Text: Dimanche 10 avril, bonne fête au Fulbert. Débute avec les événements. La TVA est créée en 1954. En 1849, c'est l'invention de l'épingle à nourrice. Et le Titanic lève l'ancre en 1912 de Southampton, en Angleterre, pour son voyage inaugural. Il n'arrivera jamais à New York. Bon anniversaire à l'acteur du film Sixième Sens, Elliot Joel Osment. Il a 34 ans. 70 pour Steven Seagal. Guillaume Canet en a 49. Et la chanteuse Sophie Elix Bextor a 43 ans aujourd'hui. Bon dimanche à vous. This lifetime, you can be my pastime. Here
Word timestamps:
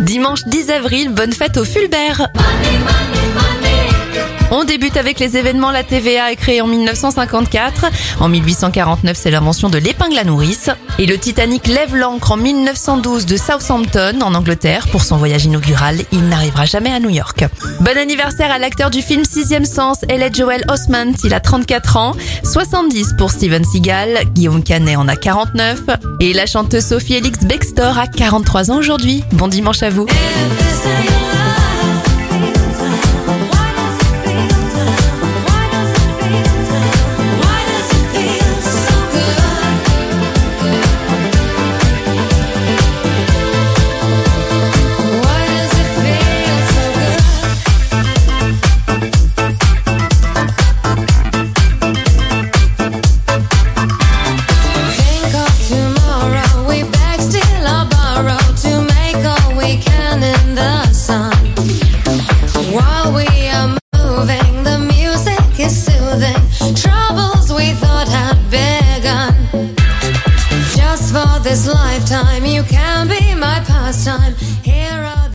Dimanche 0.00 0.44
10 0.46 0.70
avril, 0.70 1.08
bonne 1.10 1.32
fête 1.32 1.56
au 1.56 1.64
Fulbert. 1.64 2.28
Débute 4.68 4.98
avec 4.98 5.18
les 5.18 5.38
événements. 5.38 5.70
La 5.70 5.82
TVA 5.82 6.30
est 6.30 6.36
créée 6.36 6.60
en 6.60 6.66
1954. 6.66 7.86
En 8.20 8.28
1849, 8.28 9.16
c'est 9.16 9.30
l'invention 9.30 9.70
de 9.70 9.78
l'épingle 9.78 10.18
à 10.18 10.24
nourrice. 10.24 10.68
Et 10.98 11.06
le 11.06 11.16
Titanic 11.16 11.66
lève 11.66 11.96
l'ancre 11.96 12.32
en 12.32 12.36
1912 12.36 13.24
de 13.24 13.38
Southampton, 13.38 14.20
en 14.20 14.34
Angleterre, 14.34 14.86
pour 14.88 15.02
son 15.02 15.16
voyage 15.16 15.46
inaugural. 15.46 15.96
Il 16.12 16.28
n'arrivera 16.28 16.66
jamais 16.66 16.92
à 16.92 17.00
New 17.00 17.08
York. 17.08 17.46
Bon 17.80 17.96
anniversaire 17.96 18.50
à 18.50 18.58
l'acteur 18.58 18.90
du 18.90 19.00
film 19.00 19.24
Sixième 19.24 19.64
Sens, 19.64 20.00
Elliot 20.10 20.34
Joel 20.34 20.64
Osment. 20.68 21.14
Il 21.24 21.32
a 21.32 21.40
34 21.40 21.96
ans. 21.96 22.12
70 22.44 23.14
pour 23.16 23.30
Steven 23.30 23.64
Seagal. 23.64 24.18
Guillaume 24.34 24.62
Canet 24.62 24.98
en 24.98 25.08
a 25.08 25.16
49. 25.16 25.80
Et 26.20 26.34
la 26.34 26.44
chanteuse 26.44 26.84
Sophie 26.84 27.14
Elix 27.14 27.38
Bextor 27.40 27.96
a 27.96 28.06
43 28.06 28.70
ans 28.70 28.76
aujourd'hui. 28.76 29.24
Bon 29.32 29.48
dimanche 29.48 29.82
à 29.82 29.88
vous. 29.88 30.06
This 71.42 71.66
lifetime, 71.66 72.44
you 72.44 72.62
can 72.62 73.06
be 73.08 73.34
my 73.34 73.62
pastime. 73.66 74.34
Here 74.62 74.87